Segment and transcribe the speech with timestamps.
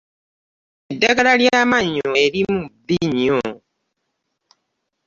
[0.93, 3.39] Eddagala lya mannyo erimu bbi nnyo.